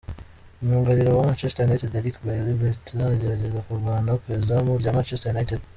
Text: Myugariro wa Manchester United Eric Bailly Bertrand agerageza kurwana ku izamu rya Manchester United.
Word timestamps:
Myugariro 0.63 1.09
wa 1.11 1.27
Manchester 1.29 1.65
United 1.67 1.91
Eric 1.99 2.15
Bailly 2.25 2.53
Bertrand 2.61 3.09
agerageza 3.15 3.65
kurwana 3.67 4.11
ku 4.21 4.25
izamu 4.37 4.71
rya 4.81 4.95
Manchester 4.97 5.31
United. 5.35 5.61